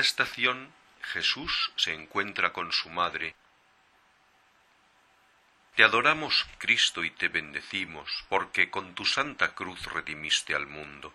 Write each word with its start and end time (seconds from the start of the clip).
estación, 0.00 0.72
Jesús 1.02 1.72
se 1.76 1.94
encuentra 1.94 2.52
con 2.52 2.72
su 2.72 2.88
madre. 2.88 3.34
Te 5.76 5.84
adoramos, 5.84 6.46
Cristo, 6.58 7.04
y 7.04 7.10
te 7.10 7.28
bendecimos, 7.28 8.24
porque 8.28 8.70
con 8.70 8.94
tu 8.94 9.04
santa 9.04 9.54
cruz 9.54 9.84
redimiste 9.92 10.54
al 10.54 10.66
mundo. 10.66 11.12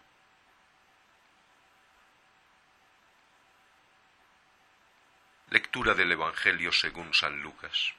Lectura 5.50 5.96
del 5.96 6.12
Evangelio 6.12 6.72
según 6.72 7.14
San 7.14 7.42
Lucas. 7.42 7.94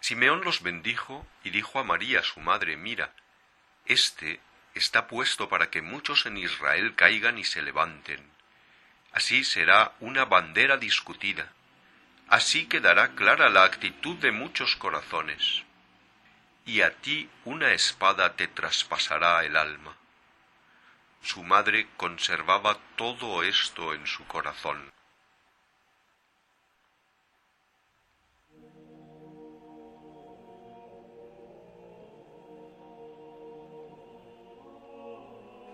Simeón 0.00 0.42
los 0.42 0.62
bendijo 0.62 1.24
y 1.44 1.50
dijo 1.50 1.78
a 1.78 1.84
María, 1.84 2.24
su 2.24 2.40
madre, 2.40 2.76
mira, 2.76 3.14
este 3.84 4.40
está 4.74 5.06
puesto 5.06 5.48
para 5.48 5.70
que 5.70 5.82
muchos 5.82 6.26
en 6.26 6.38
Israel 6.38 6.96
caigan 6.96 7.38
y 7.38 7.44
se 7.44 7.62
levanten. 7.62 8.31
Así 9.12 9.44
será 9.44 9.92
una 10.00 10.24
bandera 10.24 10.78
discutida. 10.78 11.52
Así 12.28 12.66
quedará 12.66 13.14
clara 13.14 13.50
la 13.50 13.64
actitud 13.64 14.16
de 14.16 14.32
muchos 14.32 14.74
corazones. 14.76 15.62
Y 16.64 16.80
a 16.80 16.94
ti 16.94 17.28
una 17.44 17.72
espada 17.72 18.34
te 18.36 18.48
traspasará 18.48 19.44
el 19.44 19.56
alma. 19.56 19.94
Su 21.22 21.42
madre 21.42 21.88
conservaba 21.96 22.78
todo 22.96 23.42
esto 23.42 23.92
en 23.92 24.06
su 24.06 24.26
corazón. 24.26 24.90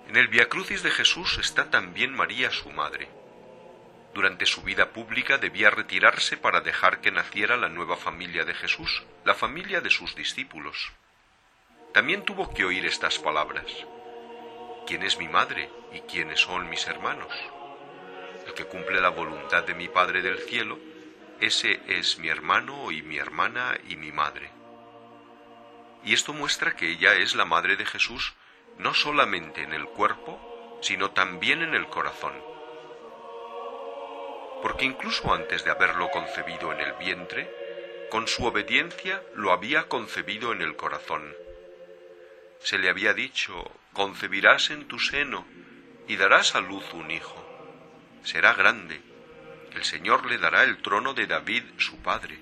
En 0.08 0.16
el 0.16 0.28
Via 0.28 0.48
Crucis 0.48 0.82
de 0.82 0.90
Jesús 0.90 1.38
está 1.38 1.70
también 1.70 2.14
María 2.14 2.50
su 2.50 2.70
madre. 2.70 3.17
Durante 4.14 4.46
su 4.46 4.62
vida 4.62 4.90
pública 4.90 5.38
debía 5.38 5.70
retirarse 5.70 6.36
para 6.36 6.60
dejar 6.60 7.00
que 7.00 7.10
naciera 7.10 7.56
la 7.56 7.68
nueva 7.68 7.96
familia 7.96 8.44
de 8.44 8.54
Jesús, 8.54 9.04
la 9.24 9.34
familia 9.34 9.80
de 9.80 9.90
sus 9.90 10.14
discípulos. 10.14 10.92
También 11.92 12.24
tuvo 12.24 12.52
que 12.52 12.64
oír 12.64 12.84
estas 12.86 13.18
palabras. 13.18 13.64
¿Quién 14.86 15.02
es 15.02 15.18
mi 15.18 15.28
madre 15.28 15.70
y 15.92 16.00
quiénes 16.00 16.40
son 16.40 16.68
mis 16.70 16.86
hermanos? 16.86 17.32
El 18.46 18.54
que 18.54 18.64
cumple 18.64 19.00
la 19.00 19.10
voluntad 19.10 19.64
de 19.64 19.74
mi 19.74 19.88
Padre 19.88 20.22
del 20.22 20.38
cielo, 20.38 20.78
ese 21.40 21.80
es 21.86 22.18
mi 22.18 22.28
hermano 22.28 22.90
y 22.90 23.02
mi 23.02 23.18
hermana 23.18 23.78
y 23.88 23.96
mi 23.96 24.10
madre. 24.10 24.50
Y 26.04 26.14
esto 26.14 26.32
muestra 26.32 26.74
que 26.74 26.88
ella 26.88 27.14
es 27.14 27.34
la 27.34 27.44
madre 27.44 27.76
de 27.76 27.84
Jesús 27.84 28.34
no 28.78 28.94
solamente 28.94 29.62
en 29.62 29.74
el 29.74 29.86
cuerpo, 29.86 30.78
sino 30.80 31.10
también 31.10 31.62
en 31.62 31.74
el 31.74 31.88
corazón. 31.88 32.32
Porque 34.62 34.84
incluso 34.84 35.32
antes 35.32 35.64
de 35.64 35.70
haberlo 35.70 36.10
concebido 36.10 36.72
en 36.72 36.80
el 36.80 36.92
vientre, 36.94 37.50
con 38.10 38.26
su 38.26 38.44
obediencia 38.44 39.22
lo 39.34 39.52
había 39.52 39.88
concebido 39.88 40.52
en 40.52 40.62
el 40.62 40.76
corazón. 40.76 41.34
Se 42.60 42.78
le 42.78 42.88
había 42.88 43.14
dicho, 43.14 43.70
concebirás 43.92 44.70
en 44.70 44.88
tu 44.88 44.98
seno 44.98 45.46
y 46.06 46.16
darás 46.16 46.54
a 46.54 46.60
luz 46.60 46.84
un 46.92 47.10
hijo. 47.10 47.44
Será 48.24 48.54
grande. 48.54 49.00
El 49.74 49.84
Señor 49.84 50.26
le 50.26 50.38
dará 50.38 50.64
el 50.64 50.78
trono 50.78 51.14
de 51.14 51.26
David, 51.26 51.62
su 51.76 51.98
padre. 51.98 52.38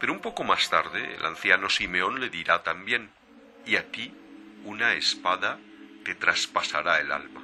Pero 0.00 0.12
un 0.12 0.20
poco 0.20 0.42
más 0.44 0.70
tarde 0.70 1.16
el 1.16 1.24
anciano 1.24 1.68
Simeón 1.68 2.20
le 2.20 2.30
dirá 2.30 2.62
también, 2.62 3.10
y 3.66 3.76
a 3.76 3.90
ti 3.90 4.14
una 4.64 4.94
espada 4.94 5.58
te 6.04 6.14
traspasará 6.14 7.00
el 7.00 7.12
alma. 7.12 7.41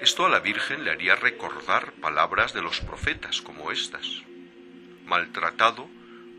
Esto 0.00 0.26
a 0.26 0.28
la 0.28 0.40
Virgen 0.40 0.84
le 0.84 0.90
haría 0.90 1.16
recordar 1.16 1.92
palabras 1.92 2.52
de 2.52 2.60
los 2.60 2.80
profetas 2.80 3.40
como 3.40 3.72
estas. 3.72 4.06
Maltratado, 5.06 5.88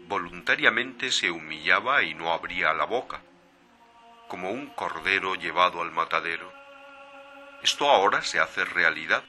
voluntariamente 0.08 1.12
se 1.12 1.32
humillaba 1.32 2.04
y 2.04 2.14
no 2.14 2.32
abría 2.32 2.74
la 2.74 2.86
boca, 2.86 3.22
como 4.28 4.52
un 4.52 4.68
cordero 4.68 5.34
llevado 5.34 5.82
al 5.82 5.92
matadero. 5.92 6.54
Esto 7.64 7.90
ahora 7.90 8.22
se 8.22 8.40
hace 8.40 8.64
realidad. 8.64 9.24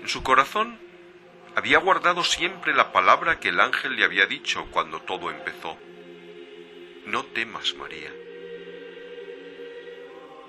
En 0.00 0.08
su 0.08 0.22
corazón 0.22 0.78
había 1.56 1.78
guardado 1.78 2.22
siempre 2.22 2.74
la 2.74 2.92
palabra 2.92 3.40
que 3.40 3.48
el 3.48 3.60
ángel 3.60 3.96
le 3.96 4.04
había 4.04 4.26
dicho 4.26 4.66
cuando 4.70 5.00
todo 5.00 5.30
empezó. 5.30 5.78
No 7.06 7.24
temas, 7.24 7.74
María. 7.74 8.12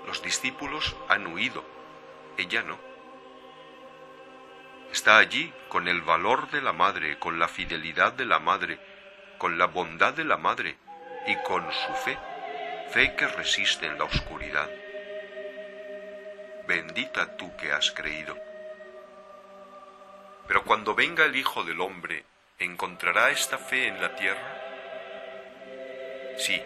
Los 0.06 0.22
discípulos 0.22 0.94
han 1.08 1.26
huido, 1.28 1.73
ella 2.38 2.62
no. 2.62 2.78
Está 4.92 5.18
allí 5.18 5.52
con 5.68 5.88
el 5.88 6.02
valor 6.02 6.50
de 6.50 6.62
la 6.62 6.72
madre, 6.72 7.18
con 7.18 7.38
la 7.38 7.48
fidelidad 7.48 8.12
de 8.12 8.26
la 8.26 8.38
madre, 8.38 8.78
con 9.38 9.58
la 9.58 9.66
bondad 9.66 10.14
de 10.14 10.24
la 10.24 10.36
madre 10.36 10.76
y 11.26 11.36
con 11.42 11.64
su 11.72 11.94
fe, 11.94 12.16
fe 12.90 13.14
que 13.16 13.26
resiste 13.26 13.86
en 13.86 13.98
la 13.98 14.04
oscuridad. 14.04 14.70
Bendita 16.66 17.36
tú 17.36 17.54
que 17.56 17.72
has 17.72 17.90
creído. 17.90 18.36
Pero 20.46 20.64
cuando 20.64 20.94
venga 20.94 21.24
el 21.24 21.36
Hijo 21.36 21.64
del 21.64 21.80
Hombre, 21.80 22.24
¿encontrará 22.58 23.30
esta 23.30 23.58
fe 23.58 23.88
en 23.88 24.00
la 24.00 24.14
tierra? 24.14 24.60
Sí, 26.38 26.62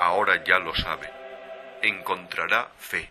ahora 0.00 0.42
ya 0.44 0.58
lo 0.58 0.74
sabe. 0.74 1.10
Encontrará 1.82 2.68
fe. 2.78 3.10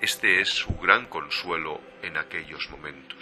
Este 0.00 0.40
es 0.40 0.48
su 0.48 0.76
gran 0.78 1.06
consuelo 1.06 1.80
en 2.02 2.16
aquellos 2.16 2.70
momentos. 2.70 3.18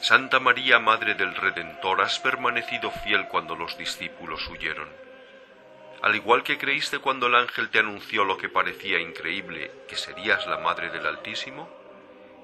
Santa 0.00 0.38
María, 0.38 0.78
Madre 0.78 1.14
del 1.14 1.34
Redentor, 1.34 2.00
has 2.00 2.20
permanecido 2.20 2.90
fiel 2.90 3.26
cuando 3.28 3.56
los 3.56 3.76
discípulos 3.76 4.46
huyeron. 4.48 4.88
Al 6.02 6.14
igual 6.14 6.42
que 6.42 6.58
creíste 6.58 6.98
cuando 6.98 7.26
el 7.26 7.34
ángel 7.34 7.70
te 7.70 7.80
anunció 7.80 8.24
lo 8.24 8.36
que 8.36 8.48
parecía 8.48 9.00
increíble, 9.00 9.70
que 9.88 9.96
serías 9.96 10.46
la 10.46 10.58
Madre 10.58 10.90
del 10.90 11.06
Altísimo, 11.06 11.68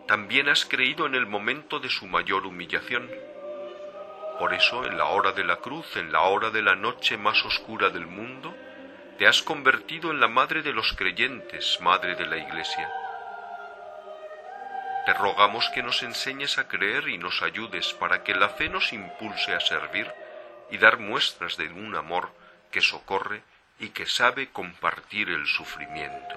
también 0.06 0.48
has 0.48 0.64
creído 0.64 1.06
en 1.06 1.14
el 1.14 1.26
momento 1.26 1.78
de 1.78 1.88
su 1.88 2.06
mayor 2.06 2.46
humillación 2.46 3.08
por 4.38 4.54
eso, 4.54 4.86
en 4.86 4.96
la 4.96 5.06
hora 5.06 5.32
de 5.32 5.42
la 5.42 5.56
cruz, 5.56 5.96
en 5.96 6.12
la 6.12 6.20
hora 6.20 6.50
de 6.50 6.62
la 6.62 6.76
noche 6.76 7.18
más 7.18 7.44
oscura 7.44 7.90
del 7.90 8.06
mundo, 8.06 8.54
te 9.18 9.26
has 9.26 9.42
convertido 9.42 10.12
en 10.12 10.20
la 10.20 10.28
madre 10.28 10.62
de 10.62 10.72
los 10.72 10.92
creyentes, 10.92 11.80
madre 11.80 12.14
de 12.14 12.24
la 12.24 12.36
Iglesia. 12.36 12.88
Te 15.04 15.12
rogamos 15.12 15.68
que 15.70 15.82
nos 15.82 16.04
enseñes 16.04 16.56
a 16.56 16.68
creer 16.68 17.08
y 17.08 17.18
nos 17.18 17.42
ayudes 17.42 17.92
para 17.94 18.22
que 18.22 18.34
la 18.34 18.50
fe 18.50 18.68
nos 18.68 18.92
impulse 18.92 19.54
a 19.54 19.60
servir 19.60 20.08
y 20.70 20.78
dar 20.78 21.00
muestras 21.00 21.56
de 21.56 21.68
un 21.68 21.96
amor 21.96 22.30
que 22.70 22.80
socorre 22.80 23.42
y 23.80 23.88
que 23.88 24.06
sabe 24.06 24.50
compartir 24.50 25.30
el 25.30 25.46
sufrimiento. 25.46 26.36